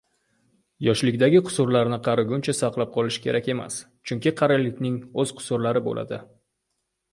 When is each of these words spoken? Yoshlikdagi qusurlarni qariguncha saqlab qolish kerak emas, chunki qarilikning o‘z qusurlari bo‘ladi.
Yoshlikdagi 0.85 1.41
qusurlarni 1.49 1.99
qariguncha 2.07 2.55
saqlab 2.61 2.91
qolish 2.97 3.21
kerak 3.27 3.51
emas, 3.57 3.79
chunki 4.11 4.35
qarilikning 4.43 4.99
o‘z 5.25 5.37
qusurlari 5.43 5.87
bo‘ladi. 5.93 6.23